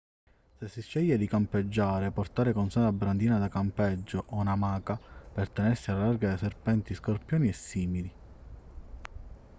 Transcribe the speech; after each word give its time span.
se 0.59 0.67
si 0.67 0.81
sceglie 0.81 1.15
di 1.15 1.27
campeggiare 1.27 2.09
portare 2.09 2.53
con 2.53 2.71
sé 2.71 2.79
una 2.79 2.91
brandina 2.91 3.37
da 3.37 3.49
campeggio 3.49 4.23
o 4.29 4.37
un'amaca 4.37 4.99
per 5.31 5.49
tenersi 5.49 5.91
alla 5.91 6.07
larga 6.07 6.29
da 6.29 6.37
serpenti 6.37 6.95
scorpioni 6.95 7.49
e 7.49 7.53
simili 7.53 8.13